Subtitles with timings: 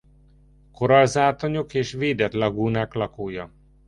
[0.71, 3.51] Korallzátonyok és védett lagúnák lakója.